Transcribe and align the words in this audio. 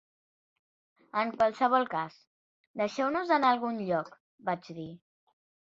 "En 1.23 1.33
qualsevol 1.35 1.85
cas, 1.93 2.17
deixeu-nos 2.83 3.37
anar 3.39 3.53
a 3.53 3.59
algun 3.59 3.81
lloc", 3.93 4.13
vaig 4.51 4.77
dir. 4.81 4.93